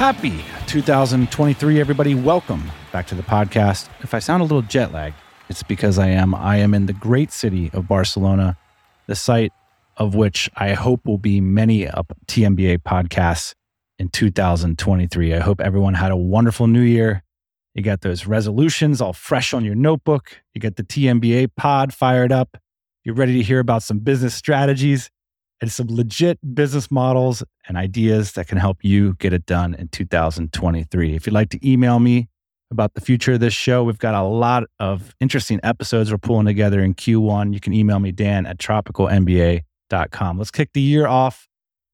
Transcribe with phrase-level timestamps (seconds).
[0.00, 2.14] Happy 2023, everybody.
[2.14, 3.90] Welcome back to the podcast.
[4.00, 5.16] If I sound a little jet lagged,
[5.50, 6.34] it's because I am.
[6.34, 8.56] I am in the great city of Barcelona,
[9.08, 9.52] the site
[9.98, 13.54] of which I hope will be many up TMBA podcasts
[13.98, 15.34] in 2023.
[15.34, 17.22] I hope everyone had a wonderful new year.
[17.74, 20.40] You got those resolutions all fresh on your notebook.
[20.54, 22.56] You got the TMBA pod fired up.
[23.04, 25.10] You're ready to hear about some business strategies
[25.60, 29.88] and some legit business models and ideas that can help you get it done in
[29.88, 31.14] 2023.
[31.14, 32.28] If you'd like to email me
[32.70, 36.46] about the future of this show, we've got a lot of interesting episodes we're pulling
[36.46, 37.52] together in Q1.
[37.52, 40.38] You can email me, Dan at tropicalmba.com.
[40.38, 41.48] Let's kick the year off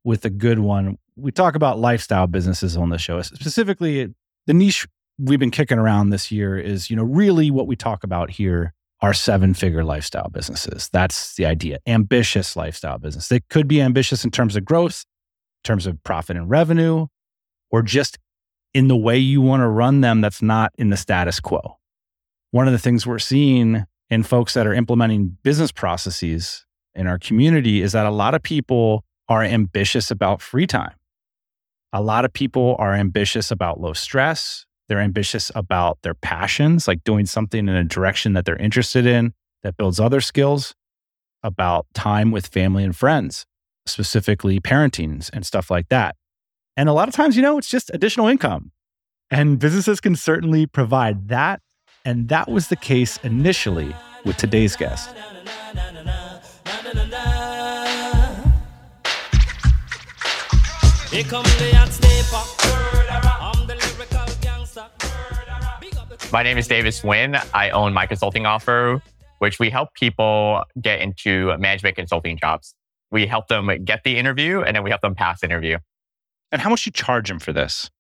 [0.05, 0.99] with a good one.
[1.17, 3.21] We talk about lifestyle businesses on the show.
[3.23, 4.15] Specifically,
[4.47, 4.87] the niche
[5.19, 8.75] we've been kicking around this year is, you know, really what we talk about here
[9.01, 10.89] are seven figure lifestyle businesses.
[10.93, 11.79] That's the idea.
[11.87, 13.29] Ambitious lifestyle business.
[13.29, 15.05] They could be ambitious in terms of growth,
[15.65, 17.07] in terms of profit and revenue,
[17.71, 18.19] or just
[18.73, 21.79] in the way you want to run them that's not in the status quo.
[22.51, 27.19] One of the things we're seeing in folks that are implementing business processes in our
[27.19, 30.95] community is that a lot of people are ambitious about free time.
[31.93, 37.05] A lot of people are ambitious about low stress, they're ambitious about their passions, like
[37.05, 40.75] doing something in a direction that they're interested in that builds other skills,
[41.43, 43.47] about time with family and friends,
[43.87, 46.17] specifically parenting and stuff like that.
[46.77, 48.73] And a lot of times, you know, it's just additional income.
[49.31, 51.61] And businesses can certainly provide that.
[52.05, 55.11] And that was the case initially with today's guest.
[61.11, 62.66] Here come the
[66.33, 67.41] My name is Davis Nguyen.
[67.55, 69.01] I own my consulting offer,
[69.39, 72.75] which we help people get into management consulting jobs.
[73.13, 75.79] We help them get the interview and then we help them pass the interview.
[76.51, 77.91] And how much you charge them for this?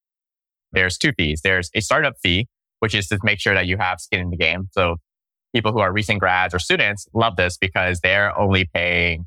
[0.72, 1.40] There's two fees.
[1.44, 2.48] There's a startup fee,
[2.80, 4.68] which is to make sure that you have skin in the game.
[4.72, 4.96] So
[5.54, 9.26] people who are recent grads or students love this because they're only paying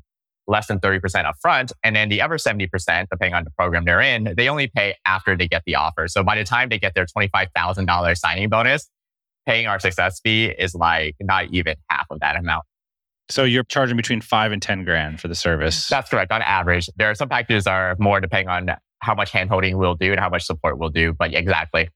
[0.50, 1.72] less than 30% upfront.
[1.82, 2.68] And then the other 70%,
[3.10, 6.08] depending on the program they're in, they only pay after they get the offer.
[6.08, 8.90] So by the time they get their $25,000 signing bonus,
[9.46, 12.64] paying our success fee is like not even half of that amount.
[13.30, 15.88] So you're charging between five and 10 grand for the service.
[15.88, 16.32] That's correct.
[16.32, 20.10] On average, there are some packages are more depending on how much handholding we'll do
[20.10, 21.12] and how much support we'll do.
[21.12, 21.88] But exactly.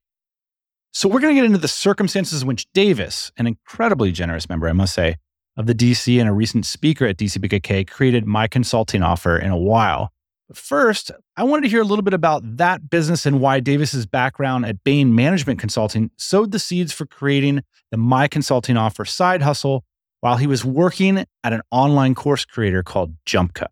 [0.93, 4.69] So we're going to get into the circumstances in which Davis, an incredibly generous member,
[4.69, 5.17] I must say,
[5.57, 9.57] of the DC and a recent speaker at DCBKK created my consulting offer in a
[9.57, 10.13] while.
[10.49, 14.05] But first, I wanted to hear a little bit about that business and why Davis's
[14.05, 19.43] background at Bain Management Consulting sowed the seeds for creating the My Consulting Offer side
[19.43, 19.85] hustle
[20.21, 23.69] while he was working at an online course creator called JumpCut.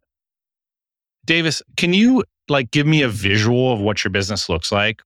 [1.24, 5.02] Davis, can you like give me a visual of what your business looks like?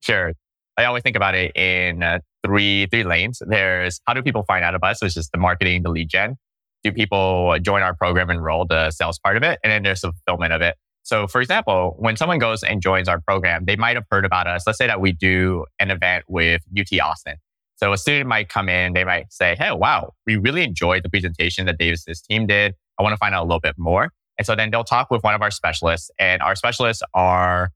[0.00, 0.32] Sure.
[0.76, 3.40] I always think about it in uh, three three lanes.
[3.46, 6.36] There's how do people find out about us, which is the marketing, the lead gen.
[6.82, 10.12] Do people join our program, enroll the sales part of it, and then there's the
[10.12, 10.76] fulfillment of it.
[11.02, 14.46] So, for example, when someone goes and joins our program, they might have heard about
[14.46, 14.64] us.
[14.66, 17.36] Let's say that we do an event with UT Austin.
[17.76, 21.10] So a student might come in, they might say, Hey, wow, we really enjoyed the
[21.10, 22.74] presentation that Davis's team did.
[22.98, 24.10] I want to find out a little bit more.
[24.38, 27.70] And so then they'll talk with one of our specialists and our specialists are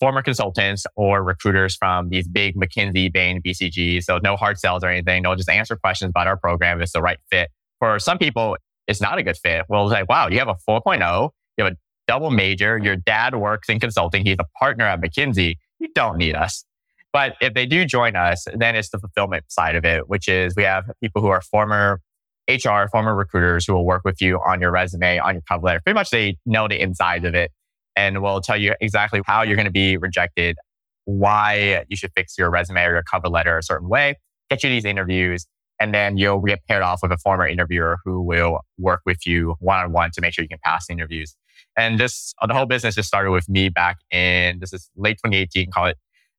[0.00, 4.02] former consultants or recruiters from these big McKinsey, Bain, BCG.
[4.02, 5.22] So no hard sales or anything.
[5.22, 7.50] They'll just answer questions about our program if it's the right fit.
[7.78, 8.56] For some people,
[8.88, 9.66] it's not a good fit.
[9.68, 11.76] We'll say, wow, you have a 4.0, you have a
[12.08, 15.56] double major, your dad works in consulting, he's a partner at McKinsey.
[15.78, 16.64] You don't need us.
[17.12, 20.54] But if they do join us, then it's the fulfillment side of it, which is
[20.56, 22.00] we have people who are former
[22.48, 25.80] HR, former recruiters who will work with you on your resume, on your cover letter.
[25.80, 27.52] Pretty much they know the inside of it
[28.00, 30.56] and will tell you exactly how you're going to be rejected,
[31.04, 34.14] why you should fix your resume or your cover letter a certain way,
[34.48, 35.46] get you these interviews,
[35.78, 39.54] and then you'll get paired off with a former interviewer who will work with you
[39.60, 41.36] one on one to make sure you can pass the interviews.
[41.76, 45.70] And this, the whole business just started with me back in, this is late 2018,
[45.70, 45.98] call it.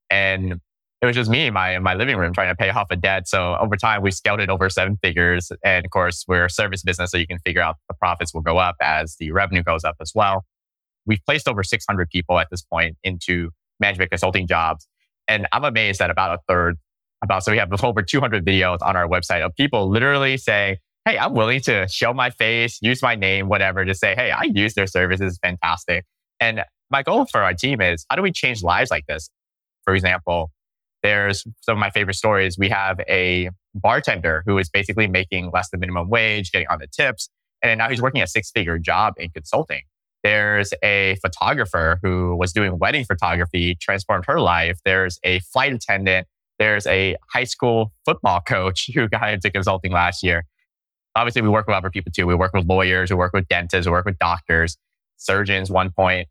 [0.09, 0.59] And
[1.01, 2.95] it was just me in my, in my living room trying to pay off a
[2.95, 3.27] debt.
[3.27, 5.51] So over time, we scaled it over seven figures.
[5.63, 8.41] And of course, we're a service business, so you can figure out the profits will
[8.41, 10.43] go up as the revenue goes up as well.
[11.05, 13.49] We've placed over 600 people at this point into
[13.79, 14.87] management consulting jobs.
[15.27, 16.77] And I'm amazed that about a third,
[17.23, 21.17] about, so we have over 200 videos on our website of people literally saying, Hey,
[21.17, 24.75] I'm willing to show my face, use my name, whatever, to say, Hey, I use
[24.75, 25.39] their services.
[25.41, 26.05] Fantastic.
[26.39, 29.29] And my goal for our team is how do we change lives like this?
[29.83, 30.51] For example,
[31.01, 32.57] there's some of my favorite stories.
[32.57, 36.87] We have a bartender who is basically making less than minimum wage, getting on the
[36.87, 37.29] tips,
[37.63, 39.81] and now he's working a six figure job in consulting.
[40.23, 44.79] There's a photographer who was doing wedding photography, transformed her life.
[44.85, 46.27] There's a flight attendant.
[46.59, 50.45] There's a high school football coach who got into consulting last year.
[51.15, 52.25] Obviously, we work with other people too.
[52.25, 54.77] We work with lawyers, we work with dentists, we work with doctors,
[55.17, 56.27] surgeons, one point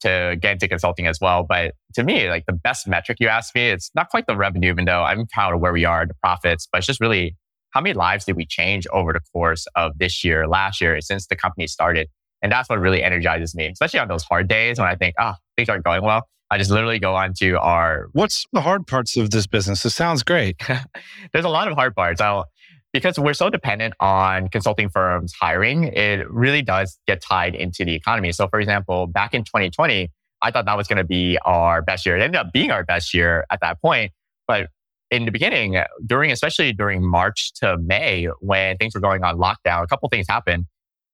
[0.00, 1.44] to get into consulting as well.
[1.44, 4.70] But to me, like the best metric you ask me, it's not quite the revenue,
[4.70, 7.36] even though I'm proud of where we are, the profits, but it's just really
[7.70, 11.26] how many lives did we change over the course of this year, last year, since
[11.26, 12.08] the company started?
[12.42, 15.34] And that's what really energizes me, especially on those hard days when I think, oh,
[15.56, 16.26] things aren't going well.
[16.50, 18.08] I just literally go on to our.
[18.12, 19.84] What's the hard parts of this business?
[19.84, 20.60] It sounds great.
[21.32, 22.20] There's a lot of hard parts.
[22.20, 22.46] I'll,
[22.92, 27.94] because we're so dependent on consulting firms hiring, it really does get tied into the
[27.94, 28.32] economy.
[28.32, 30.10] So, for example, back in 2020,
[30.42, 32.18] I thought that was going to be our best year.
[32.18, 34.12] It ended up being our best year at that point.
[34.46, 34.68] But
[35.10, 39.84] in the beginning, during, especially during March to May, when things were going on lockdown,
[39.84, 40.66] a couple things happened.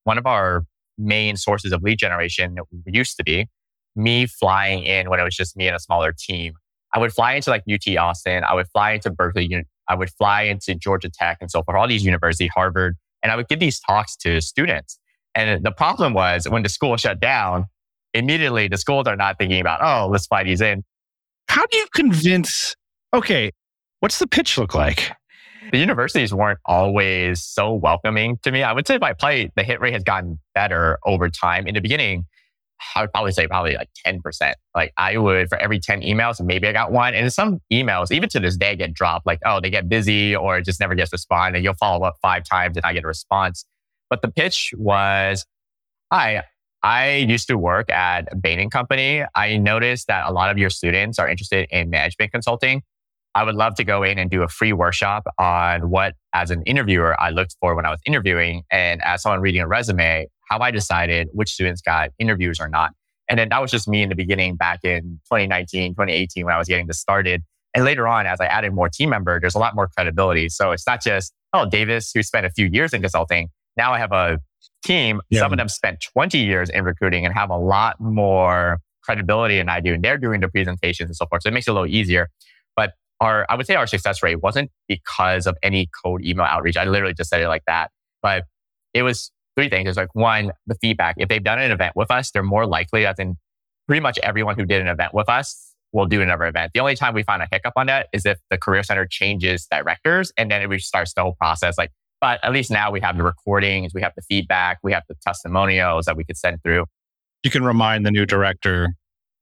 [0.04, 0.64] One of our
[0.98, 2.56] main sources of lead generation
[2.86, 3.46] used to be
[3.96, 6.54] me flying in when it was just me and a smaller team.
[6.94, 8.44] I would fly into like UT Austin.
[8.44, 9.64] I would fly into Berkeley.
[9.88, 13.36] I would fly into Georgia Tech and so forth, all these universities, Harvard, and I
[13.36, 14.98] would give these talks to students.
[15.34, 17.66] And the problem was when the school shut down,
[18.14, 20.84] immediately the schools are not thinking about, oh, let's fly these in.
[21.48, 22.74] How do you convince?
[23.14, 23.50] Okay,
[24.00, 25.12] what's the pitch look like?
[25.70, 28.62] The universities weren't always so welcoming to me.
[28.62, 31.66] I would say by play, the hit rate has gotten better over time.
[31.66, 32.24] In the beginning,
[32.94, 34.52] I would probably say probably like 10%.
[34.74, 37.14] Like I would, for every 10 emails, maybe I got one.
[37.14, 39.26] And some emails, even to this day, get dropped.
[39.26, 41.58] Like, oh, they get busy or it just never gets responded.
[41.58, 43.64] And you'll follow up five times and I get a response.
[44.10, 45.44] But the pitch was,
[46.12, 46.44] hi,
[46.82, 49.24] I used to work at Bain and Company.
[49.34, 52.82] I noticed that a lot of your students are interested in management consulting.
[53.34, 56.62] I would love to go in and do a free workshop on what, as an
[56.62, 58.62] interviewer, I looked for when I was interviewing.
[58.70, 62.92] And as someone reading a resume, how I decided which students got interviews or not.
[63.28, 66.58] And then that was just me in the beginning back in 2019, 2018 when I
[66.58, 67.42] was getting this started.
[67.75, 70.48] And later on, as I added more team member, there's a lot more credibility.
[70.48, 73.50] So it's not just, oh, Davis, who spent a few years in consulting.
[73.76, 74.38] Now I have a
[74.84, 75.20] team.
[75.28, 75.40] Yeah.
[75.40, 79.69] Some of them spent 20 years in recruiting and have a lot more credibility than
[79.69, 79.94] I do.
[79.94, 81.42] And they're doing the presentations and so forth.
[81.42, 82.28] So it makes it a little easier
[83.20, 86.76] our, I would say our success rate wasn't because of any cold email outreach.
[86.76, 87.90] I literally just said it like that.
[88.22, 88.44] But
[88.94, 89.88] it was three things.
[89.88, 91.16] It's like one, the feedback.
[91.18, 93.36] If they've done an event with us, they're more likely, as in
[93.86, 96.72] pretty much everyone who did an event with us will do another event.
[96.74, 99.66] The only time we find a hiccup on that is if the career center changes
[99.70, 101.78] directors and then it restarts the whole process.
[101.78, 105.04] Like, but at least now we have the recordings, we have the feedback, we have
[105.08, 106.84] the testimonials that we could send through.
[107.42, 108.88] You can remind the new director.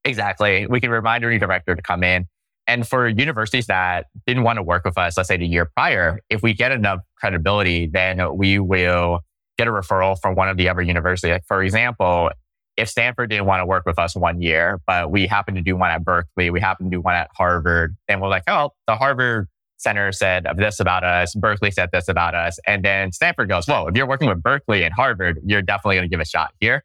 [0.04, 0.66] Exactly.
[0.66, 2.26] We can remind the new director to come in.
[2.66, 6.20] And for universities that didn't want to work with us, let's say the year prior,
[6.30, 9.20] if we get enough credibility, then we will
[9.56, 11.30] get a referral from one of the other universities.
[11.30, 12.30] Like for example,
[12.76, 15.76] if Stanford didn't want to work with us one year, but we happen to do
[15.76, 18.96] one at Berkeley, we happen to do one at Harvard, then we're like, oh, the
[18.96, 19.48] Harvard
[19.78, 22.58] Center said this about us, Berkeley said this about us.
[22.66, 26.08] And then Stanford goes, whoa, if you're working with Berkeley and Harvard, you're definitely going
[26.08, 26.84] to give a shot here.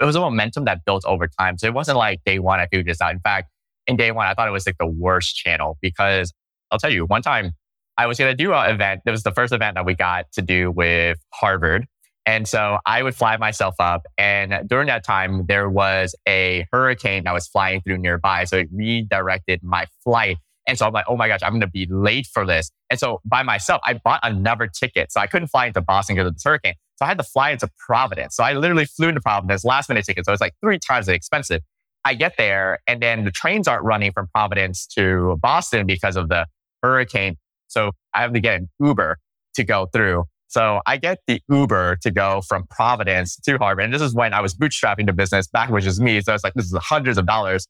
[0.00, 1.56] It was a momentum that built over time.
[1.58, 3.12] So it wasn't like day one, I figured this out.
[3.12, 3.51] In fact,
[3.86, 6.32] in day one, I thought it was like the worst channel because
[6.70, 7.52] I'll tell you, one time
[7.98, 9.02] I was going to do an event.
[9.04, 11.86] It was the first event that we got to do with Harvard.
[12.24, 14.02] And so I would fly myself up.
[14.16, 18.44] And during that time, there was a hurricane that was flying through nearby.
[18.44, 20.38] So it redirected my flight.
[20.66, 22.70] And so I'm like, oh my gosh, I'm going to be late for this.
[22.88, 25.10] And so by myself, I bought another ticket.
[25.10, 26.74] So I couldn't fly into Boston because of this hurricane.
[26.96, 28.36] So I had to fly into Providence.
[28.36, 30.24] So I literally flew into Providence, last minute ticket.
[30.24, 31.62] So it's like three times as expensive.
[32.04, 36.28] I get there and then the trains aren't running from Providence to Boston because of
[36.28, 36.46] the
[36.82, 37.36] hurricane.
[37.68, 39.18] So I have to get an Uber
[39.54, 40.24] to go through.
[40.48, 43.84] So I get the Uber to go from Providence to Harvard.
[43.84, 46.20] And this is when I was bootstrapping the business back, which is me.
[46.20, 47.66] So it's like, this is hundreds of dollars.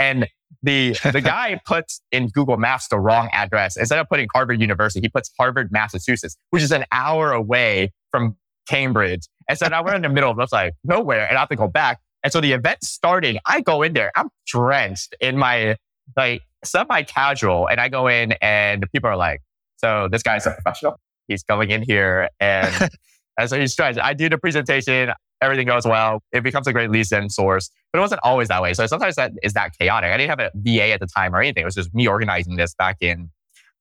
[0.00, 0.26] And
[0.62, 3.76] the, the guy puts in Google Maps the wrong address.
[3.76, 8.36] Instead of putting Harvard University, he puts Harvard, Massachusetts, which is an hour away from
[8.68, 9.28] Cambridge.
[9.48, 11.68] And so now we're in the middle of like nowhere and I have to go
[11.68, 12.00] back.
[12.24, 15.76] And so the event starting, I go in there, I'm drenched in my
[16.16, 19.42] like semi casual, and I go in and people are like,
[19.76, 20.98] so this guy's a professional.
[21.28, 22.90] He's going in here and,
[23.38, 23.98] and so he's trying.
[23.98, 25.12] I do the presentation.
[25.42, 26.22] everything goes well.
[26.32, 28.72] It becomes a great lead gen source, but it wasn't always that way.
[28.72, 30.10] So sometimes that is that chaotic.
[30.10, 31.62] I didn't have a VA at the time or anything.
[31.62, 33.30] It was just me organizing this back in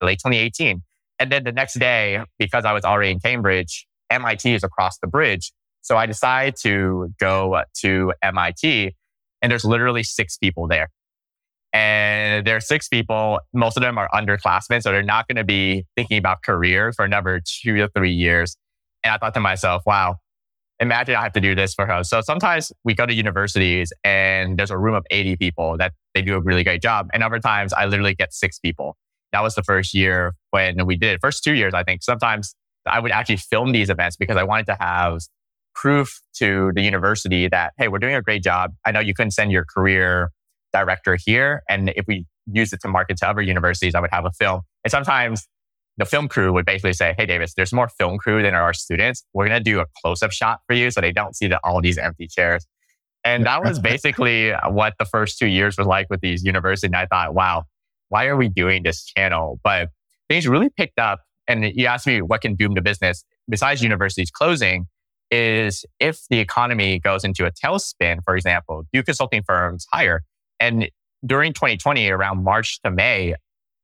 [0.01, 0.83] late 2018.
[1.19, 5.07] And then the next day, because I was already in Cambridge, MIT is across the
[5.07, 5.53] bridge.
[5.83, 8.95] So I decided to go to MIT
[9.41, 10.89] and there's literally six people there.
[11.73, 13.39] And there are six people.
[13.53, 14.81] Most of them are underclassmen.
[14.81, 18.55] So they're not going to be thinking about career for another two to three years.
[19.03, 20.17] And I thought to myself, wow,
[20.79, 22.03] imagine I have to do this for her.
[22.03, 26.21] So sometimes we go to universities and there's a room of 80 people that they
[26.21, 27.09] do a really great job.
[27.13, 28.95] And other times I literally get six people.
[29.33, 31.21] That was the first year when we did it.
[31.21, 34.67] First two years, I think sometimes I would actually film these events because I wanted
[34.67, 35.21] to have
[35.73, 38.73] proof to the university that, hey, we're doing a great job.
[38.85, 40.31] I know you couldn't send your career
[40.71, 41.63] director here.
[41.69, 44.61] And if we use it to market to other universities, I would have a film.
[44.83, 45.47] And sometimes
[45.97, 49.23] the film crew would basically say, Hey, Davis, there's more film crew than our students.
[49.33, 51.59] We're going to do a close up shot for you so they don't see the,
[51.63, 52.65] all these empty chairs.
[53.23, 56.89] And that was basically what the first two years was like with these universities.
[56.89, 57.63] And I thought, wow,
[58.09, 59.59] why are we doing this channel?
[59.63, 59.89] But
[60.27, 61.21] things really picked up.
[61.47, 64.87] And you asked me what can boom the business besides universities closing
[65.33, 70.23] is if the economy goes into a tailspin, for example, do consulting firms hire?
[70.59, 70.89] And
[71.25, 73.33] during 2020, around March to May,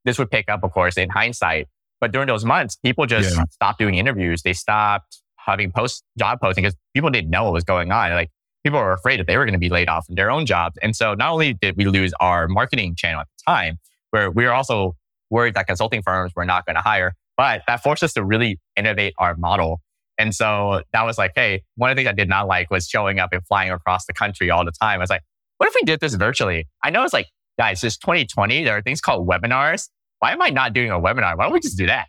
[0.05, 1.67] this would pick up, of course, in hindsight.
[1.99, 3.45] But during those months, people just yeah.
[3.49, 4.43] stopped doing interviews.
[4.43, 8.11] They stopped having post job posting because people didn't know what was going on.
[8.11, 8.29] Like
[8.63, 10.77] people were afraid that they were going to be laid off in their own jobs.
[10.83, 13.79] And so not only did we lose our marketing channel at the time,
[14.11, 14.95] where we were also
[15.31, 18.59] worried that consulting firms were not going to hire, but that forced us to really
[18.75, 19.81] innovate our model.
[20.19, 22.87] And so that was like, hey, one of the things I did not like was
[22.87, 24.99] showing up and flying across the country all the time.
[24.99, 25.23] I was like,
[25.57, 26.67] what if we did this virtually?
[26.83, 28.65] I know it's like, guys, it's 2020.
[28.65, 29.89] There are things called webinars.
[30.19, 31.37] Why am I not doing a webinar?
[31.37, 32.07] Why don't we just do that?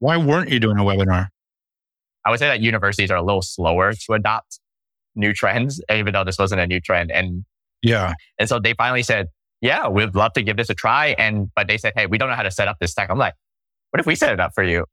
[0.00, 1.28] Why weren't you doing a webinar?
[2.24, 4.58] I would say that universities are a little slower to adopt
[5.14, 7.12] new trends, even though this wasn't a new trend.
[7.12, 7.44] And
[7.82, 8.14] yeah.
[8.38, 9.28] And so they finally said,
[9.60, 11.14] yeah, we'd love to give this a try.
[11.18, 13.08] And, but they said, hey, we don't know how to set up this tech.
[13.08, 13.34] I'm like,
[13.90, 14.84] what if we set it up for you?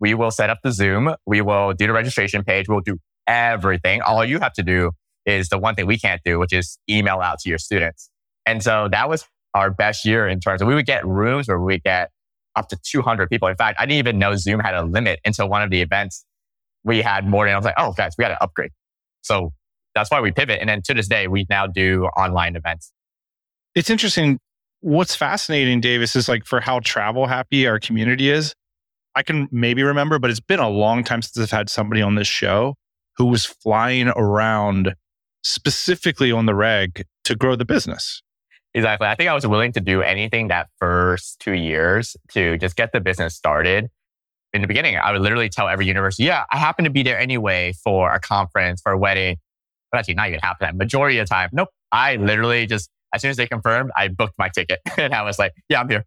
[0.00, 1.14] We will set up the Zoom.
[1.26, 2.68] We will do the registration page.
[2.68, 4.02] We'll do everything.
[4.02, 4.92] All you have to do
[5.24, 8.10] is the one thing we can't do, which is email out to your students.
[8.44, 11.58] And so that was our best year in terms of we would get rooms where
[11.58, 12.10] we get
[12.54, 13.48] up to 200 people.
[13.48, 16.24] In fact, I didn't even know Zoom had a limit until one of the events
[16.84, 18.70] we had more than I was like, oh, guys, we got to upgrade.
[19.22, 19.52] So
[19.94, 20.60] that's why we pivot.
[20.60, 22.92] And then to this day, we now do online events.
[23.74, 24.38] It's interesting.
[24.80, 28.54] What's fascinating, Davis, is like for how travel happy our community is.
[29.16, 32.16] I can maybe remember, but it's been a long time since I've had somebody on
[32.16, 32.76] this show
[33.16, 34.94] who was flying around
[35.42, 38.22] specifically on the reg to grow the business.
[38.74, 39.08] Exactly.
[39.08, 42.92] I think I was willing to do anything that first two years to just get
[42.92, 43.88] the business started.
[44.52, 47.18] In the beginning, I would literally tell every university, yeah, I happen to be there
[47.18, 49.38] anyway for a conference, for a wedding.
[49.90, 50.70] But actually, not even half the.
[50.74, 51.68] Majority of the time, nope.
[51.90, 54.80] I literally just, as soon as they confirmed, I booked my ticket.
[54.98, 56.04] and I was like, yeah, I'm here.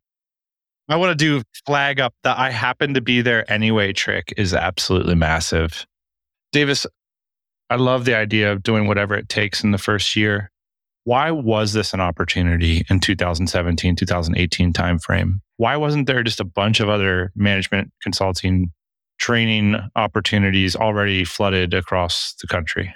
[0.89, 4.55] I want to do flag up the I happen to be there anyway trick is
[4.55, 5.85] absolutely massive.
[6.51, 6.87] Davis,
[7.69, 10.51] I love the idea of doing whatever it takes in the first year.
[11.03, 15.41] Why was this an opportunity in 2017, 2018 timeframe?
[15.57, 18.71] Why wasn't there just a bunch of other management consulting
[19.19, 22.93] training opportunities already flooded across the country?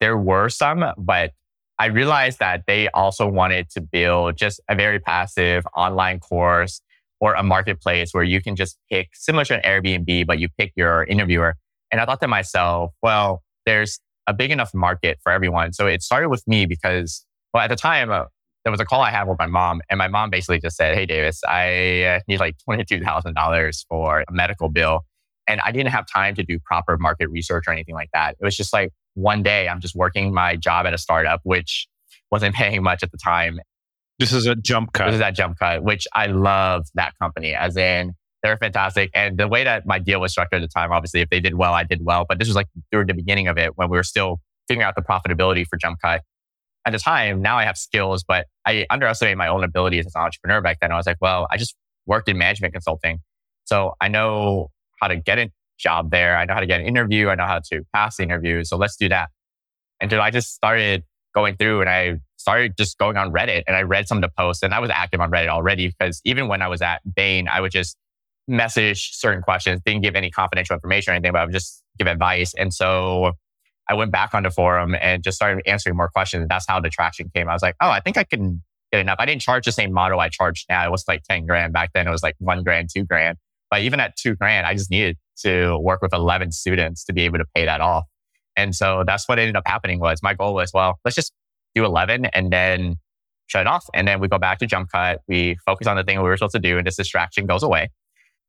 [0.00, 1.32] There were some, but
[1.78, 6.80] I realized that they also wanted to build just a very passive online course
[7.20, 10.72] or a marketplace where you can just pick similar to an Airbnb, but you pick
[10.76, 11.56] your interviewer.
[11.90, 15.72] And I thought to myself, well, there's a big enough market for everyone.
[15.72, 18.24] So it started with me because, well, at the time, uh,
[18.64, 20.96] there was a call I had with my mom, and my mom basically just said,
[20.96, 25.02] Hey, Davis, I uh, need like $22,000 for a medical bill.
[25.46, 28.34] And I didn't have time to do proper market research or anything like that.
[28.40, 31.88] It was just like one day I'm just working my job at a startup, which
[32.30, 33.58] wasn't paying much at the time.
[34.18, 35.06] This is a jump cut.
[35.06, 39.10] This is that jump cut, which I love that company as in they're fantastic.
[39.14, 41.54] And the way that my deal was structured at the time, obviously, if they did
[41.54, 42.24] well, I did well.
[42.28, 44.94] But this was like during the beginning of it when we were still figuring out
[44.94, 46.22] the profitability for Jump Cut.
[46.84, 50.22] At the time, now I have skills, but I underestimated my own abilities as an
[50.22, 50.92] entrepreneur back then.
[50.92, 51.74] I was like, well, I just
[52.06, 53.18] worked in management consulting.
[53.64, 54.70] So I know
[55.00, 56.36] how to get a job there.
[56.36, 57.28] I know how to get an interview.
[57.28, 58.64] I know how to pass the interview.
[58.64, 59.30] So let's do that.
[60.00, 61.04] And so I just started
[61.34, 64.30] going through and I started just going on Reddit and I read some of the
[64.36, 67.48] posts and I was active on Reddit already because even when I was at Bain,
[67.48, 67.96] I would just
[68.48, 72.06] message certain questions, didn't give any confidential information or anything, but I would just give
[72.06, 72.54] advice.
[72.54, 73.32] And so
[73.88, 76.46] I went back on the forum and just started answering more questions.
[76.48, 77.48] That's how the traction came.
[77.48, 79.16] I was like, oh, I think I can get enough.
[79.18, 80.86] I didn't charge the same model I charge now.
[80.86, 81.72] It was like 10 grand.
[81.72, 83.38] Back then it was like one grand, two grand.
[83.70, 87.22] But even at two grand, I just needed to work with 11 students to be
[87.22, 88.04] able to pay that off.
[88.56, 91.32] And so that's what ended up happening was my goal was, well, let's just
[91.74, 92.96] do 11 and then
[93.46, 93.86] shut it off.
[93.94, 95.20] And then we go back to jump cut.
[95.28, 97.90] We focus on the thing we were supposed to do and this distraction goes away.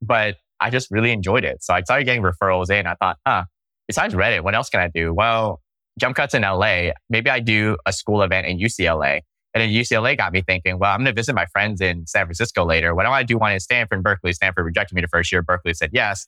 [0.02, 1.64] But I just really enjoyed it.
[1.64, 2.88] So I started getting referrals in.
[2.88, 3.44] I thought, huh,
[3.88, 5.14] besides Reddit, what else can I do?
[5.14, 5.62] Well,
[6.00, 6.92] jump cuts in LA.
[7.10, 9.22] Maybe I do a school event in UCLA.
[9.54, 12.26] And then UCLA got me thinking, well, I'm going to visit my friends in San
[12.26, 12.94] Francisco later.
[12.94, 14.34] Why don't I do one in Stanford and Berkeley?
[14.34, 15.42] Stanford rejected me the first year.
[15.42, 16.28] Berkeley said yes.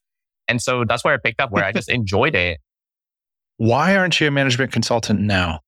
[0.49, 2.59] And so that's where I picked up where I just enjoyed it.
[3.57, 5.61] Why aren't you a management consultant now?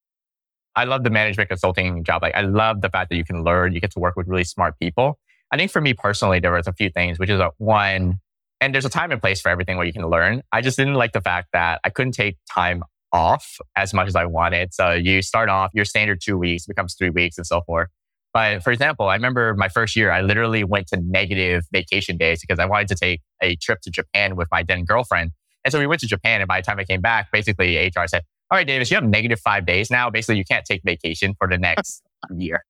[0.74, 2.22] I love the management consulting job.
[2.22, 4.44] Like I love the fact that you can learn, you get to work with really
[4.44, 5.18] smart people.
[5.50, 8.20] I think for me personally, there was a few things, which is a, one,
[8.60, 10.42] and there's a time and place for everything where you can learn.
[10.50, 14.16] I just didn't like the fact that I couldn't take time off as much as
[14.16, 14.72] I wanted.
[14.72, 17.88] So you start off, your standard two weeks becomes three weeks and so forth.
[18.32, 22.40] But for example, I remember my first year, I literally went to negative vacation days
[22.40, 25.32] because I wanted to take a trip to Japan with my then girlfriend.
[25.64, 26.40] And so we went to Japan.
[26.40, 29.04] And by the time I came back, basically HR said, all right, Davis, you have
[29.04, 30.10] negative five days now.
[30.10, 32.02] Basically, you can't take vacation for the next
[32.36, 32.64] year.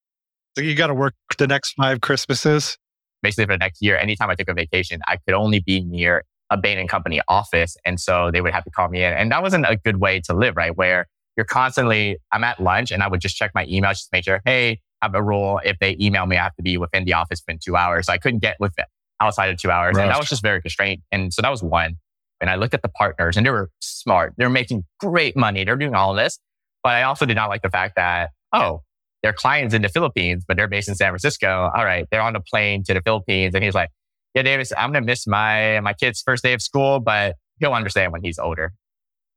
[0.56, 2.76] So you got to work the next five Christmases?
[3.22, 6.24] Basically, for the next year, anytime I took a vacation, I could only be near
[6.50, 7.76] a Bain and Company office.
[7.84, 9.12] And so they would have to call me in.
[9.12, 10.76] And that wasn't a good way to live, right?
[10.76, 14.08] Where you're constantly, I'm at lunch and I would just check my email just to
[14.12, 15.60] make sure, hey, I have a rule.
[15.64, 18.06] If they email me, I have to be within the office within two hours.
[18.06, 18.86] So I couldn't get with it
[19.20, 19.96] outside of two hours.
[19.96, 20.02] Right.
[20.02, 21.02] And that was just very constrained.
[21.10, 21.96] And so that was one.
[22.40, 24.34] And I looked at the partners and they were smart.
[24.36, 25.64] They're making great money.
[25.64, 26.38] They're doing all this.
[26.82, 28.82] But I also did not like the fact that, oh,
[29.22, 31.70] their clients in the Philippines, but they're based in San Francisco.
[31.74, 32.06] All right.
[32.10, 33.54] They're on a plane to the Philippines.
[33.54, 33.90] And he's like,
[34.34, 37.74] yeah, Davis, I'm going to miss my, my kid's first day of school, but he'll
[37.74, 38.72] understand when he's older.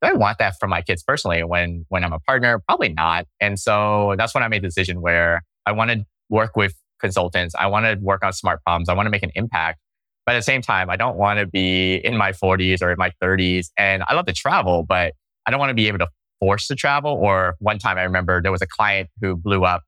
[0.01, 2.59] Do I want that for my kids personally when, when I'm a partner?
[2.67, 3.27] Probably not.
[3.39, 7.55] And so that's when I made the decision where I want to work with consultants.
[7.57, 8.89] I want to work on smart problems.
[8.89, 9.79] I want to make an impact.
[10.25, 12.97] But at the same time, I don't want to be in my 40s or in
[12.97, 13.67] my 30s.
[13.77, 15.13] And I love to travel, but
[15.45, 16.07] I don't want to be able to
[16.39, 17.11] force to travel.
[17.11, 19.83] Or one time I remember there was a client who blew up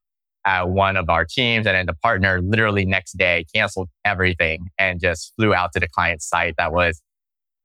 [0.46, 5.02] at one of our teams and then the partner literally next day canceled everything and
[5.02, 7.02] just flew out to the client's site that was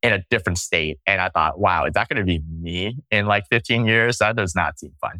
[0.01, 0.99] in a different state.
[1.07, 4.17] And I thought, wow, is that going to be me in like 15 years?
[4.17, 5.19] That does not seem fun.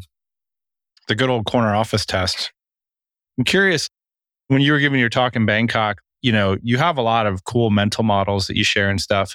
[1.08, 2.52] The good old corner office test.
[3.38, 3.88] I'm curious
[4.48, 7.44] when you were giving your talk in Bangkok, you know, you have a lot of
[7.44, 9.34] cool mental models that you share and stuff.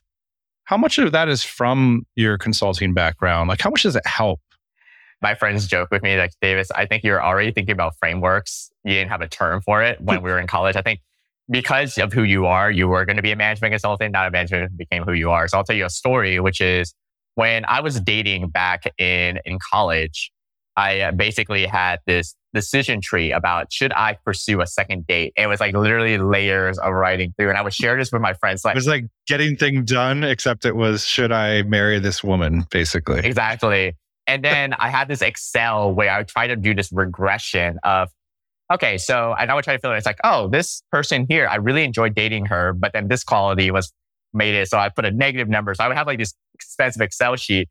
[0.65, 3.49] How much of that is from your consulting background?
[3.49, 4.39] Like, how much does it help
[5.21, 8.71] my friends joke with me like Davis, I think you're already thinking about frameworks.
[8.83, 10.75] You didn't have a term for it when we were in college.
[10.75, 11.01] I think
[11.49, 14.31] because of who you are, you were going to be a management consultant, not a
[14.31, 15.47] management became who you are.
[15.47, 16.93] So I'll tell you a story, which is
[17.35, 20.31] when I was dating back in, in college,
[20.79, 25.33] I uh, basically had this decision tree about should I pursue a second date.
[25.35, 27.49] it was like literally layers of writing through.
[27.49, 28.63] And I would share this with my friends.
[28.63, 32.65] Like, it was like getting things done, except it was should I marry this woman,
[32.71, 33.19] basically.
[33.19, 33.97] Exactly.
[34.25, 38.09] And then I had this Excel where I would try to do this regression of,
[38.71, 39.97] okay, so and I would try to feel it.
[39.97, 43.69] It's like, oh, this person here, I really enjoyed dating her, but then this quality
[43.69, 43.91] was
[44.33, 44.69] made it.
[44.69, 45.73] So I put a negative number.
[45.73, 47.67] So I would have like this expensive Excel sheet.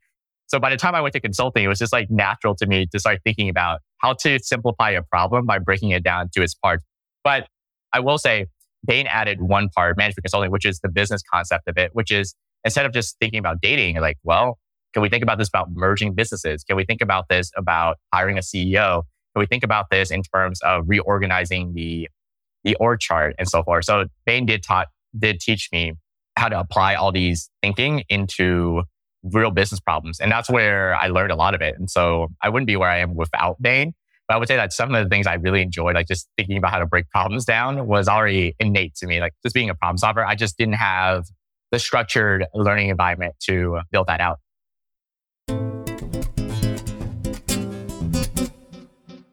[0.49, 2.87] So by the time I went to consulting, it was just like natural to me
[2.91, 6.55] to start thinking about how to simplify a problem by breaking it down to its
[6.55, 6.83] parts.
[7.23, 7.47] But
[7.93, 8.47] I will say,
[8.85, 12.33] Bain added one part, management consulting, which is the business concept of it, which is
[12.63, 14.57] instead of just thinking about dating, like, well,
[14.93, 16.63] can we think about this about merging businesses?
[16.63, 19.03] Can we think about this about hiring a CEO?
[19.35, 22.09] Can we think about this in terms of reorganizing the
[22.63, 23.85] the org chart and so forth?
[23.85, 25.93] So Bain did taught did teach me
[26.37, 28.83] how to apply all these thinking into
[29.23, 30.19] real business problems.
[30.19, 31.75] And that's where I learned a lot of it.
[31.77, 33.93] And so I wouldn't be where I am without Bain.
[34.27, 36.57] But I would say that some of the things I really enjoyed, like just thinking
[36.57, 39.19] about how to break problems down, was already innate to me.
[39.19, 41.25] Like just being a problem solver, I just didn't have
[41.71, 44.39] the structured learning environment to build that out.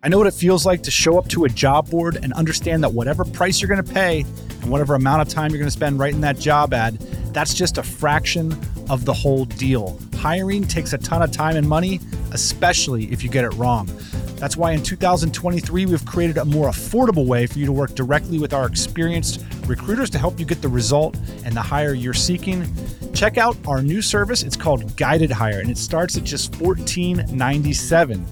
[0.06, 2.84] I know what it feels like to show up to a job board and understand
[2.84, 5.72] that whatever price you're going to pay and whatever amount of time you're going to
[5.72, 6.96] spend writing that job ad,
[7.32, 8.56] that's just a fraction
[8.88, 9.98] of the whole deal.
[10.14, 11.98] Hiring takes a ton of time and money,
[12.30, 13.90] especially if you get it wrong.
[14.36, 18.38] That's why in 2023, we've created a more affordable way for you to work directly
[18.38, 22.64] with our experienced recruiters to help you get the result and the hire you're seeking.
[23.12, 24.44] Check out our new service.
[24.44, 28.24] It's called Guided Hire, and it starts at just $14.97.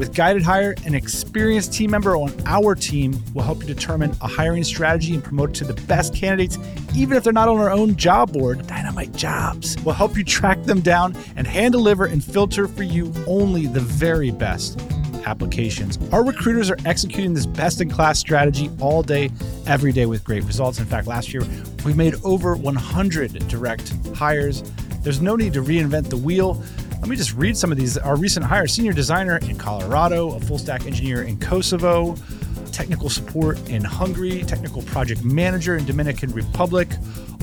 [0.00, 4.26] With Guided Hire, an experienced team member on our team will help you determine a
[4.26, 6.56] hiring strategy and promote to the best candidates,
[6.96, 8.66] even if they're not on our own job board.
[8.66, 13.12] Dynamite Jobs will help you track them down and hand deliver and filter for you
[13.26, 14.80] only the very best
[15.26, 15.98] applications.
[16.14, 19.30] Our recruiters are executing this best in class strategy all day,
[19.66, 20.78] every day with great results.
[20.78, 21.42] In fact, last year
[21.84, 24.62] we made over 100 direct hires.
[25.02, 26.62] There's no need to reinvent the wheel.
[27.00, 27.96] Let me just read some of these.
[27.96, 32.14] Our recent hire senior designer in Colorado, a full stack engineer in Kosovo,
[32.72, 36.88] technical support in Hungary, technical project manager in Dominican Republic,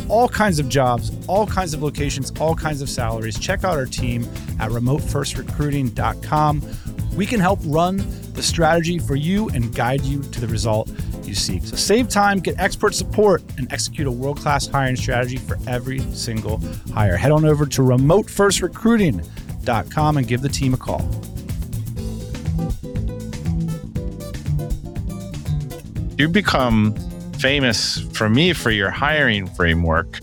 [0.09, 3.39] all kinds of jobs, all kinds of locations, all kinds of salaries.
[3.39, 4.25] Check out our team
[4.59, 6.61] at remotefirstrecruiting.com.
[7.15, 7.97] We can help run
[8.33, 10.91] the strategy for you and guide you to the result
[11.23, 11.65] you seek.
[11.65, 15.99] So save time, get expert support, and execute a world class hiring strategy for every
[16.13, 16.61] single
[16.93, 17.17] hire.
[17.17, 21.01] Head on over to remotefirstrecruiting.com and give the team a call.
[26.17, 26.95] You've become
[27.33, 30.19] famous for me for your hiring framework.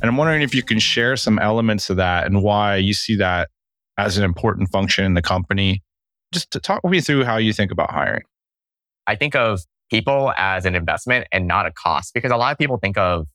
[0.00, 3.16] And I'm wondering if you can share some elements of that and why you see
[3.16, 3.50] that
[3.98, 5.82] as an important function in the company
[6.32, 8.22] just to talk me through how you think about hiring.
[9.06, 12.58] I think of people as an investment and not a cost because a lot of
[12.58, 13.26] people think of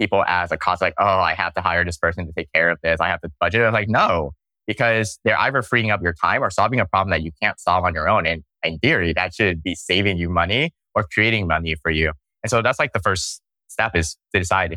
[0.00, 2.70] people as a cost, like, oh, I have to hire this person to take care
[2.70, 3.00] of this.
[3.00, 3.62] I have to budget.
[3.62, 4.32] I'm like, no,
[4.68, 7.84] because they're either freeing up your time or solving a problem that you can't solve
[7.84, 8.26] on your own.
[8.26, 12.12] And in theory, that should be saving you money or creating money for you.
[12.44, 14.76] And so that's like the first step is to decide.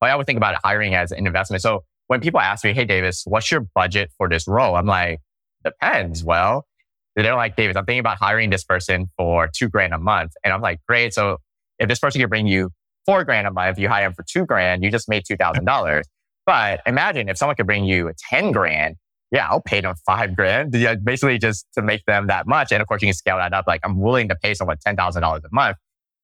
[0.00, 1.62] But I always think about hiring as an investment.
[1.62, 4.74] So when people ask me, Hey, Davis, what's your budget for this role?
[4.74, 5.20] I'm like,
[5.64, 6.24] depends.
[6.24, 6.66] Well,
[7.14, 10.32] they're like, Davis, I'm thinking about hiring this person for two grand a month.
[10.42, 11.14] And I'm like, great.
[11.14, 11.38] So
[11.78, 12.70] if this person could bring you
[13.06, 16.02] four grand a month, you hire them for two grand, you just made $2,000.
[16.46, 18.96] but imagine if someone could bring you 10 grand,
[19.30, 20.72] yeah, I'll pay them five grand,
[21.04, 22.72] basically just to make them that much.
[22.72, 23.66] And of course, you can scale that up.
[23.66, 25.76] Like I'm willing to pay someone $10,000 a month.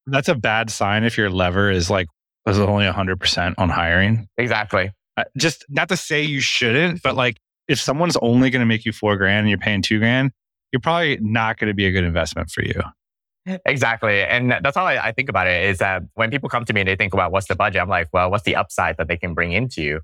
[0.07, 2.07] That's a bad sign if your lever is like,
[2.47, 4.29] is only 100% on hiring.
[4.39, 4.91] Exactly.
[5.17, 7.39] Uh, just not to say you shouldn't, but like
[7.69, 10.31] if someone's only going to make you four grand and you're paying two grand,
[10.73, 12.83] you're probably not going to be a good investment for you.
[13.65, 14.23] Exactly.
[14.23, 16.81] And that's all I, I, think about it is that when people come to me
[16.81, 19.17] and they think about what's the budget, I'm like, well, what's the upside that they
[19.17, 20.01] can bring into you?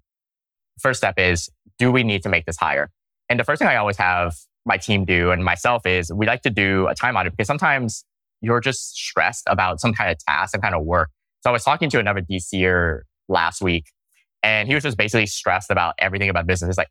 [0.80, 2.90] First step is, do we need to make this higher?
[3.28, 6.42] And the first thing I always have my team do and myself is we like
[6.42, 8.04] to do a time audit because sometimes
[8.40, 11.10] you're just stressed about some kind of task, some kind of work.
[11.42, 13.86] So I was talking to another DCer last week
[14.42, 16.68] and he was just basically stressed about everything about business.
[16.68, 16.90] He's like,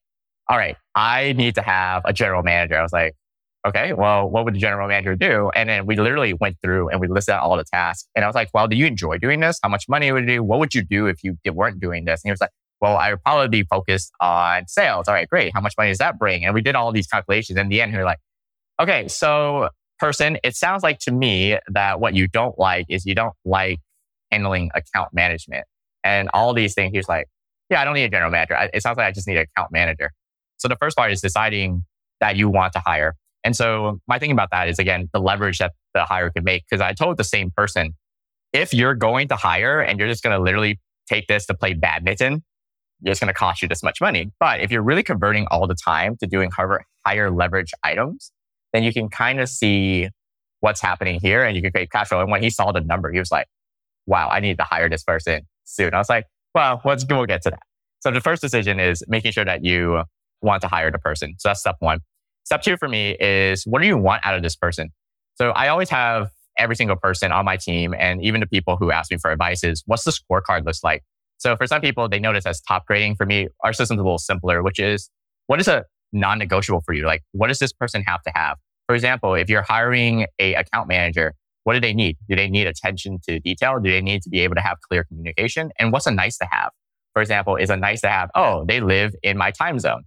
[0.50, 2.78] all right, I need to have a general manager.
[2.78, 3.14] I was like,
[3.66, 5.52] okay, well, what would the general manager do?
[5.56, 8.10] And then we literally went through and we listed out all the tasks.
[8.16, 9.60] And I was like, well, do you enjoy doing this?
[9.62, 10.44] How much money would you do?
[10.44, 12.24] What would you do if you weren't doing this?
[12.24, 12.50] And he was like,
[12.82, 15.08] well, I would probably be focused on sales.
[15.08, 15.54] All right, great.
[15.54, 16.44] How much money does that bring?
[16.44, 17.58] And we did all these calculations.
[17.58, 18.20] In the end, we were like,
[18.82, 23.14] okay, so person, it sounds like to me that what you don't like is you
[23.14, 23.80] don't like
[24.32, 25.66] handling account management
[26.04, 26.92] and all these things.
[26.92, 27.28] He was like,
[27.70, 28.58] yeah, I don't need a general manager.
[28.74, 30.12] It sounds like I just need an account manager.
[30.58, 31.86] So the first part is deciding
[32.20, 33.16] that you want to hire.
[33.44, 36.64] And so my thinking about that is again, the leverage that the hire could make.
[36.72, 37.94] Cause I told the same person,
[38.54, 41.74] if you're going to hire and you're just going to literally take this to play
[41.74, 42.44] badminton,
[43.04, 44.32] it's going to cost you this much money.
[44.40, 46.52] But if you're really converting all the time to doing
[47.06, 48.32] higher leverage items,
[48.74, 50.10] then you can kind of see
[50.60, 52.22] what's happening here and you can create cash flow.
[52.22, 53.48] And when he saw the number, he was like,
[54.06, 55.94] wow, I need to hire this person soon.
[55.94, 57.64] I was like, well, let's, we'll get to that.
[58.02, 60.04] So the first decision is making sure that you
[60.42, 61.36] want to hire the person.
[61.38, 62.00] So that's step one.
[62.44, 64.90] Step two for me is what do you want out of this person?
[65.36, 68.92] So I always have every single person on my team and even the people who
[68.92, 71.04] ask me for advice is what's the scorecard looks like?
[71.42, 73.16] So for some people, they notice as top grading.
[73.16, 75.10] For me, our system's a little simpler, which is
[75.48, 77.06] what is a non-negotiable for you?
[77.06, 78.58] Like, what does this person have to have?
[78.88, 82.18] For example, if you're hiring a account manager, what do they need?
[82.30, 83.80] Do they need attention to detail?
[83.80, 85.72] Do they need to be able to have clear communication?
[85.80, 86.70] And what's a nice to have?
[87.14, 90.04] For example, is a nice to have, oh, they live in my time zone.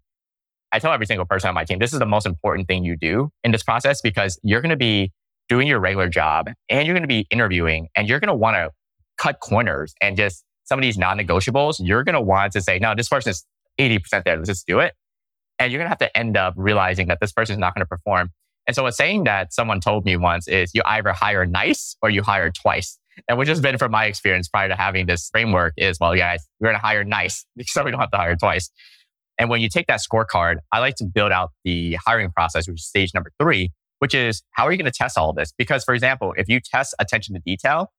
[0.71, 2.97] I tell every single person on my team, this is the most important thing you
[2.97, 5.11] do in this process because you're going to be
[5.49, 8.55] doing your regular job and you're going to be interviewing and you're going to want
[8.55, 8.71] to
[9.19, 12.95] cut corners and just some of these non-negotiables, you're going to want to say, no,
[12.95, 13.45] this person is
[13.79, 14.37] 80% there.
[14.37, 14.95] Let's just do it.
[15.59, 17.83] And you're going to have to end up realizing that this person is not going
[17.83, 18.31] to perform.
[18.67, 22.11] And so a saying that someone told me once is you either hire nice or
[22.11, 22.99] you hire twice.
[23.29, 26.45] And which has been from my experience prior to having this framework is, well, guys,
[26.59, 28.71] we're going to hire nice so we don't have to hire twice.
[29.39, 32.81] And when you take that scorecard, I like to build out the hiring process, which
[32.81, 35.53] is stage number three, which is how are you going to test all of this?
[35.57, 37.93] Because, for example, if you test attention to detail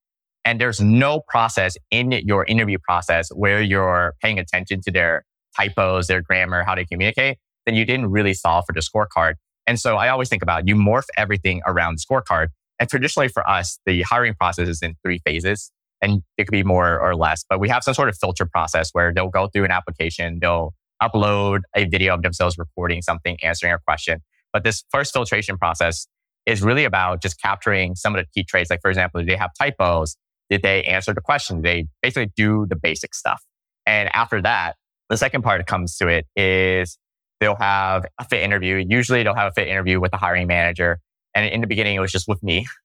[0.45, 5.25] and there's no process in your interview process where you're paying attention to their
[5.58, 9.34] typos, their grammar, how they communicate, then you didn't really solve for the scorecard.
[9.67, 12.49] And so I always think about you morph everything around the scorecard.
[12.79, 16.63] And traditionally for us, the hiring process is in three phases and it could be
[16.63, 19.65] more or less, but we have some sort of filter process where they'll go through
[19.65, 24.19] an application, they'll upload a video of themselves recording something, answering a question.
[24.53, 26.08] But this first filtration process
[26.45, 28.69] is really about just capturing some of the key traits.
[28.69, 30.15] Like, for example, do they have typos?
[30.49, 31.62] Did they answer the question?
[31.62, 33.41] Did they basically do the basic stuff?
[33.86, 34.75] And after that,
[35.10, 36.97] the second part that comes to it is
[37.39, 38.84] they'll have a fit interview.
[38.88, 40.99] Usually they'll have a fit interview with the hiring manager.
[41.34, 42.67] And in the beginning, it was just with me.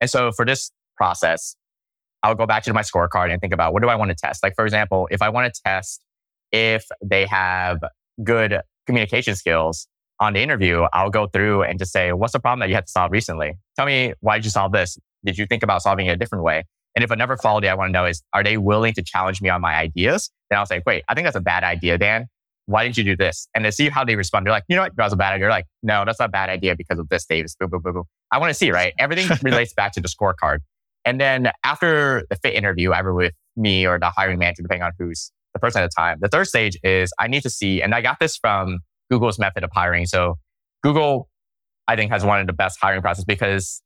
[0.00, 1.56] And so for this process,
[2.22, 4.44] I'll go back to my scorecard and think about what do I want to test?
[4.44, 6.04] Like, for example, if I want to test
[6.52, 7.78] if they have
[8.22, 9.86] good communication skills
[10.20, 12.86] on the interview, I'll go through and just say, what's the problem that you had
[12.86, 13.54] to solve recently?
[13.76, 14.98] Tell me, why did you solve this?
[15.24, 16.64] Did you think about solving it a different way?
[16.94, 19.48] And if another quality I want to know is, are they willing to challenge me
[19.48, 20.30] on my ideas?
[20.50, 22.26] Then I'll say, wait, I think that's a bad idea, Dan.
[22.66, 23.48] Why didn't you do this?
[23.54, 24.96] And to see how they respond, they're like, you know what?
[24.96, 25.44] That was a bad idea.
[25.44, 27.56] You're like, no, that's not a bad idea because of this, Davis.
[27.58, 28.04] Boom, boom, boom, boom.
[28.30, 28.92] I want to see, right?
[28.98, 30.58] Everything relates back to the scorecard.
[31.04, 34.92] And then after the fit interview, either with me or the hiring manager, depending on
[34.98, 37.94] who's the person at the time, the third stage is I need to see, and
[37.94, 40.04] I got this from Google's method of hiring.
[40.04, 40.36] So
[40.82, 41.28] Google,
[41.86, 43.82] I think, has one of the best hiring process because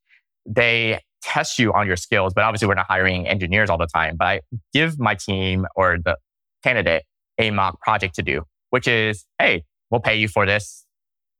[0.47, 4.17] they test you on your skills, but obviously we're not hiring engineers all the time.
[4.17, 4.41] But I
[4.73, 6.17] give my team or the
[6.63, 7.05] candidate
[7.39, 10.85] a mock project to do, which is, hey, we'll pay you for this,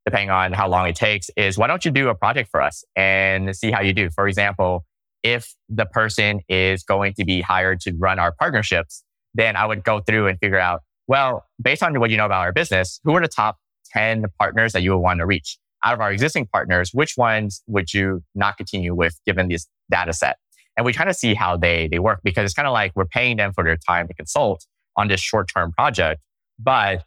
[0.05, 2.83] depending on how long it takes, is why don't you do a project for us
[2.95, 4.09] and see how you do?
[4.09, 4.85] For example,
[5.23, 9.83] if the person is going to be hired to run our partnerships, then I would
[9.83, 13.15] go through and figure out, well, based on what you know about our business, who
[13.15, 13.57] are the top
[13.93, 15.57] 10 partners that you would want to reach?
[15.83, 20.13] Out of our existing partners, which ones would you not continue with given this data
[20.13, 20.37] set?
[20.77, 23.05] And we kind of see how they, they work because it's kind of like we're
[23.05, 24.65] paying them for their time to consult
[24.97, 26.21] on this short term project.
[26.57, 27.03] But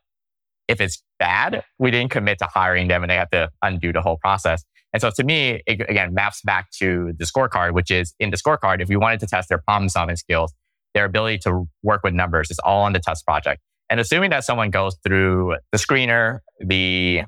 [0.69, 4.03] if it's bad, we didn't commit to hiring them and they have to undo the
[4.03, 4.63] whole process.
[4.93, 8.37] And so to me, it again maps back to the scorecard, which is in the
[8.37, 10.53] scorecard, if we wanted to test their problem solving skills,
[10.95, 13.61] their ability to work with numbers is all on the test project.
[13.91, 17.23] And assuming that someone goes through the screener, the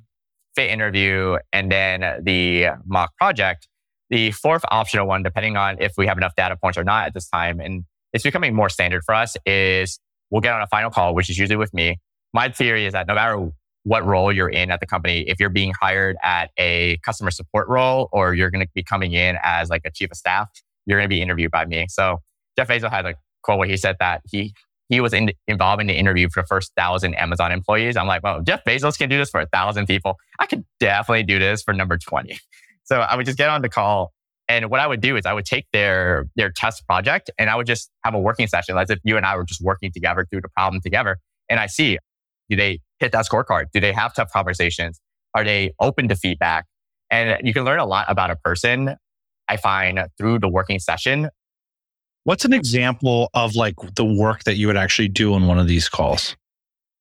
[0.54, 3.68] fit interview, and then the mock project,
[4.11, 7.14] the fourth optional one, depending on if we have enough data points or not at
[7.14, 10.90] this time, and it's becoming more standard for us, is we'll get on a final
[10.90, 11.98] call, which is usually with me.
[12.32, 13.50] My theory is that no matter
[13.84, 17.68] what role you're in at the company, if you're being hired at a customer support
[17.68, 20.48] role or you're going to be coming in as like a chief of staff,
[20.87, 21.87] you're going to be interviewed by me.
[21.88, 22.18] So
[22.56, 24.52] Jeff Bezos had a quote where he said that he
[24.88, 27.96] he was in, involved in the interview for the first thousand Amazon employees.
[27.96, 30.16] I'm like, well, Jeff Bezos can do this for a thousand people.
[30.38, 32.38] I could definitely do this for number 20.
[32.85, 34.14] So I would just get on the call.
[34.48, 37.55] And what I would do is I would take their, their test project and I
[37.55, 40.27] would just have a working session as if you and I were just working together
[40.31, 41.18] through the problem together.
[41.51, 41.98] And I see,
[42.48, 43.66] do they hit that scorecard?
[43.74, 45.03] Do they have tough conversations?
[45.35, 46.64] Are they open to feedback?
[47.11, 48.96] And you can learn a lot about a person,
[49.48, 51.29] I find, through the working session
[52.28, 55.66] What's an example of like the work that you would actually do on one of
[55.66, 56.36] these calls?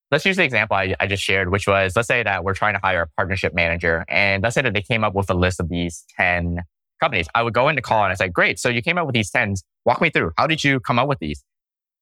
[0.09, 2.75] Let's use the example I, I, just shared, which was let's say that we're trying
[2.75, 4.05] to hire a partnership manager.
[4.07, 6.63] And let's say that they came up with a list of these 10
[7.01, 7.27] companies.
[7.35, 8.57] I would go into the call and I say, great.
[8.57, 9.63] So you came up with these 10s.
[9.83, 10.31] Walk me through.
[10.37, 11.43] How did you come up with these?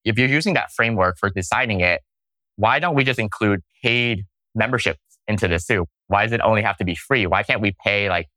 [0.03, 2.01] If you're using that framework for deciding it,
[2.57, 5.87] why don't we just include paid memberships into this too?
[6.09, 7.25] Why does it only have to be free?
[7.25, 8.27] Why can't we pay like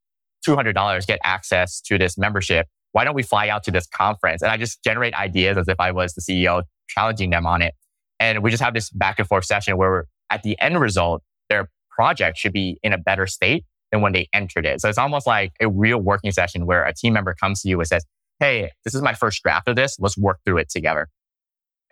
[0.46, 2.68] $200, get access to this membership
[2.98, 4.42] why don't we fly out to this conference?
[4.42, 7.74] And I just generate ideas as if I was the CEO challenging them on it.
[8.18, 11.70] And we just have this back and forth session where at the end result, their
[11.92, 14.80] project should be in a better state than when they entered it.
[14.80, 17.78] So it's almost like a real working session where a team member comes to you
[17.78, 18.04] and says,
[18.40, 19.96] Hey, this is my first draft of this.
[20.00, 21.06] Let's work through it together.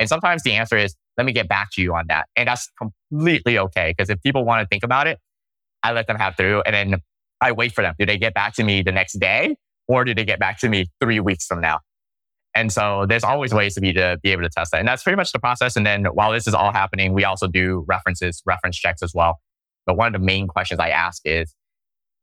[0.01, 2.27] And sometimes the answer is, let me get back to you on that.
[2.35, 3.95] And that's completely okay.
[3.97, 5.21] Because if people want to think about it,
[5.85, 7.01] I let them have through and then
[7.41, 7.95] I wait for them.
[7.97, 9.55] Do they get back to me the next day?
[9.89, 11.81] Or do they get back to me three weeks from now?
[12.55, 14.79] And so there's always ways to be to be able to test that.
[14.79, 15.77] And that's pretty much the process.
[15.77, 19.39] And then while this is all happening, we also do references, reference checks as well.
[19.85, 21.55] But one of the main questions I ask is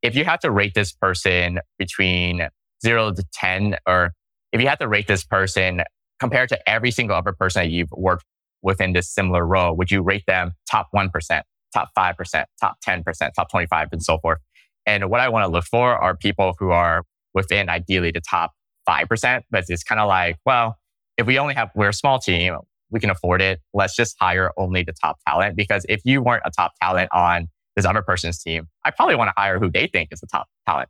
[0.01, 2.47] if you had to rate this person between
[2.83, 4.13] zero to 10, or
[4.51, 5.83] if you had to rate this person
[6.19, 8.25] compared to every single other person that you've worked
[8.63, 11.41] within this similar role, would you rate them top 1%,
[11.73, 14.39] top 5%, top 10%, top 25, and so forth?
[14.85, 18.51] And what I want to look for are people who are within ideally the top
[18.87, 19.41] 5%.
[19.51, 20.77] But it's kind of like, well,
[21.17, 22.55] if we only have, we're a small team,
[22.89, 23.59] we can afford it.
[23.73, 25.55] Let's just hire only the top talent.
[25.55, 29.29] Because if you weren't a top talent on this other person's team, I probably want
[29.29, 30.89] to hire who they think is the top talent.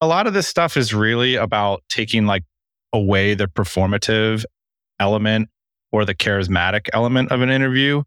[0.00, 2.44] A lot of this stuff is really about taking like
[2.92, 4.44] away the performative
[4.98, 5.48] element
[5.92, 8.02] or the charismatic element of an interview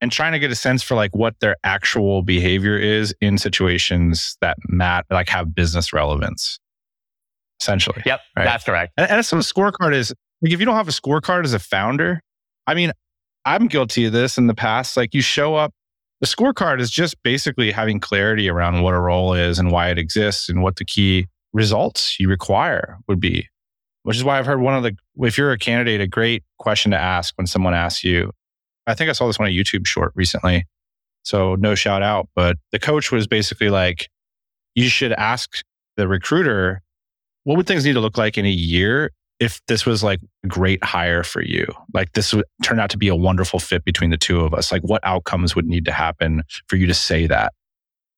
[0.00, 4.36] and trying to get a sense for like what their actual behavior is in situations
[4.40, 6.58] that mat like have business relevance
[7.60, 8.44] essentially yep right?
[8.44, 11.44] that's correct and, and so a scorecard is like if you don't have a scorecard
[11.44, 12.20] as a founder
[12.66, 12.92] i mean
[13.44, 15.72] i'm guilty of this in the past like you show up
[16.20, 19.98] the scorecard is just basically having clarity around what a role is and why it
[19.98, 23.48] exists and what the key results you require would be
[24.02, 26.90] which is why i've heard one of the if you're a candidate a great question
[26.90, 28.32] to ask when someone asks you
[28.86, 30.66] I think I saw this on a YouTube short recently.
[31.22, 32.28] So no shout out.
[32.34, 34.08] But the coach was basically like,
[34.74, 35.62] you should ask
[35.96, 36.82] the recruiter,
[37.44, 40.48] what would things need to look like in a year if this was like a
[40.48, 41.66] great hire for you?
[41.92, 44.70] Like this would turn out to be a wonderful fit between the two of us.
[44.70, 47.52] Like what outcomes would need to happen for you to say that?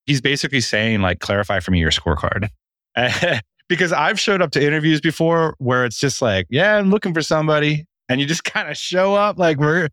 [0.07, 2.49] He's basically saying, like, clarify for me your scorecard.
[3.69, 7.23] because I've showed up to interviews before where it's just like, yeah, I'm looking for
[7.23, 7.87] somebody.
[8.09, 9.89] And you just kind of show up like we're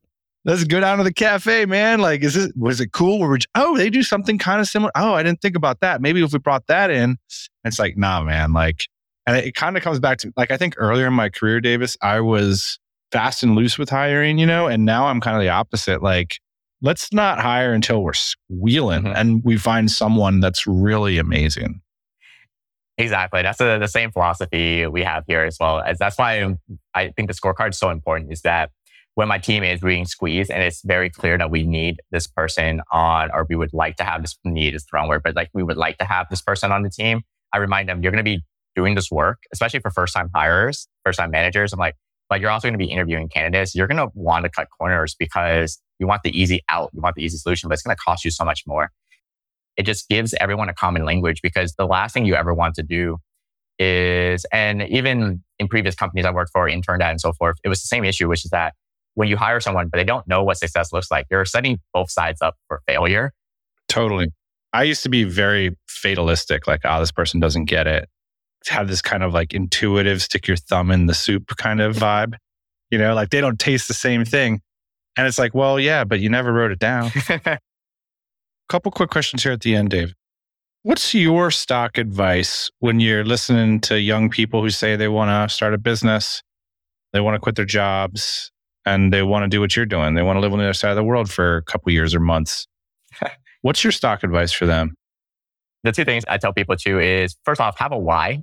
[0.45, 1.99] let's go down to the cafe, man.
[1.99, 3.19] Like, is it was it cool?
[3.19, 4.91] Where we, oh, they do something kind of similar.
[4.95, 6.01] Oh, I didn't think about that.
[6.01, 7.17] Maybe if we brought that in,
[7.63, 8.53] it's like, nah, man.
[8.53, 8.87] Like,
[9.25, 11.61] and it, it kind of comes back to like I think earlier in my career,
[11.61, 12.79] Davis, I was
[13.11, 16.01] fast and loose with hiring, you know, and now I'm kind of the opposite.
[16.01, 16.39] Like,
[16.81, 19.15] let's not hire until we're squealing mm-hmm.
[19.15, 21.81] and we find someone that's really amazing.
[22.97, 23.41] Exactly.
[23.41, 25.79] That's a, the same philosophy we have here as well.
[25.79, 26.55] As that's why
[26.93, 28.31] I think the scorecard is so important.
[28.31, 28.69] Is that
[29.15, 32.81] when my team is being squeezed and it's very clear that we need this person
[32.91, 35.49] on, or we would like to have this need is the wrong word, but like
[35.53, 37.21] we would like to have this person on the team,
[37.53, 38.43] I remind them, you're going to be
[38.75, 41.73] doing this work, especially for first time hires, first time managers.
[41.73, 41.95] I'm like,
[42.29, 43.75] but you're also going to be interviewing candidates.
[43.75, 46.89] You're going to want to cut corners because you want the easy out.
[46.93, 48.89] You want the easy solution, but it's going to cost you so much more.
[49.77, 52.83] It just gives everyone a common language because the last thing you ever want to
[52.83, 53.17] do
[53.77, 57.69] is, and even in previous companies I worked for, interned at and so forth, it
[57.69, 58.73] was the same issue, which is that
[59.15, 62.09] when you hire someone, but they don't know what success looks like, you're setting both
[62.09, 63.31] sides up for failure.
[63.87, 64.29] Totally.
[64.73, 68.09] I used to be very fatalistic, like, oh, this person doesn't get it.
[68.67, 72.35] Have this kind of like intuitive, stick your thumb in the soup kind of vibe.
[72.89, 74.61] You know, like they don't taste the same thing.
[75.15, 77.11] And it's like, well, yeah, but you never wrote it down.
[78.69, 80.13] Couple quick questions here at the end, Dave.
[80.81, 85.53] What's your stock advice when you're listening to young people who say they want to
[85.53, 86.41] start a business,
[87.13, 88.51] they want to quit their jobs,
[88.85, 90.15] and they want to do what you're doing.
[90.15, 92.13] They want to live on the other side of the world for a couple years
[92.13, 92.67] or months.
[93.61, 94.95] What's your stock advice for them?
[95.83, 98.41] The two things I tell people too is first off, have a why.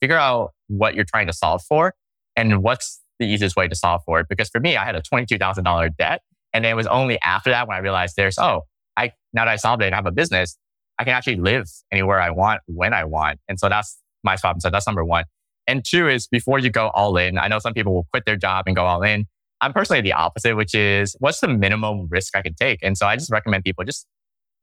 [0.00, 1.94] Figure out what you're trying to solve for
[2.36, 4.26] and what's the easiest way to solve for it.
[4.28, 6.22] Because for me, I had a $22,000 debt.
[6.52, 8.62] And it was only after that when I realized there's, oh,
[8.96, 10.56] I, now that I solved it and I have a business,
[10.98, 13.38] I can actually live anywhere I want when I want.
[13.48, 14.60] And so that's my problem.
[14.60, 15.24] So that's number one.
[15.66, 18.36] And two is before you go all in, I know some people will quit their
[18.36, 19.26] job and go all in.
[19.62, 22.80] I'm personally the opposite, which is what's the minimum risk I can take?
[22.82, 24.06] And so I just recommend people just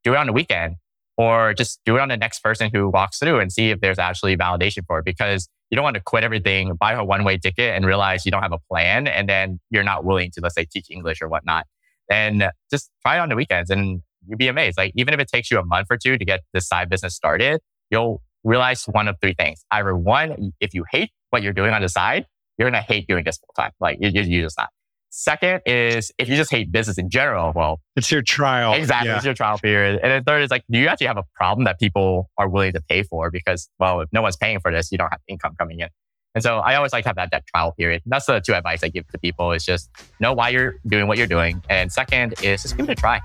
[0.03, 0.75] do it on the weekend
[1.17, 3.97] or just do it on the next person who walks through and see if there's
[3.97, 7.37] actually validation for it because you don't want to quit everything, buy a one way
[7.37, 9.07] ticket and realize you don't have a plan.
[9.07, 11.65] And then you're not willing to, let's say, teach English or whatnot.
[12.11, 14.77] And just try it on the weekends and you'd be amazed.
[14.77, 17.15] Like even if it takes you a month or two to get this side business
[17.15, 19.63] started, you'll realize one of three things.
[19.71, 22.25] Either one, if you hate what you're doing on the side,
[22.57, 23.71] you're going to hate doing this full time.
[23.79, 24.69] Like you, you just not.
[25.11, 28.73] Second is if you just hate business in general, well, it's your trial.
[28.73, 29.09] Exactly.
[29.09, 29.15] Yeah.
[29.15, 29.99] It's your trial period.
[30.03, 32.73] And then third is like, do you actually have a problem that people are willing
[32.73, 33.31] to pay for?
[33.31, 35.89] Because, well, if no one's paying for this, you don't have income coming in.
[36.35, 38.03] And so I always like to have that, that trial period.
[38.05, 41.07] And that's the two advice I give to people is just know why you're doing
[41.07, 41.63] what you're doing.
[41.69, 43.19] And second is just give it a try.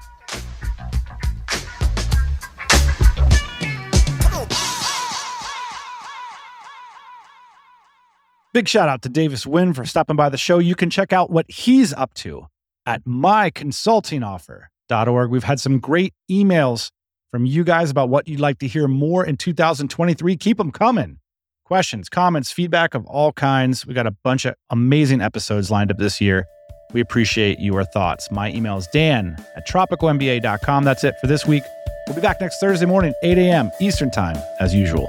[8.54, 10.60] Big shout out to Davis Nguyen for stopping by the show.
[10.60, 12.46] You can check out what he's up to
[12.86, 15.30] at myconsultingoffer.org.
[15.30, 16.92] We've had some great emails
[17.32, 20.36] from you guys about what you'd like to hear more in 2023.
[20.36, 21.18] Keep them coming.
[21.64, 23.88] Questions, comments, feedback of all kinds.
[23.88, 26.46] We got a bunch of amazing episodes lined up this year.
[26.92, 28.30] We appreciate your thoughts.
[28.30, 30.84] My email is dan at tropicalmba.com.
[30.84, 31.64] That's it for this week.
[32.06, 33.72] We'll be back next Thursday morning, 8 a.m.
[33.80, 35.08] Eastern Time, as usual.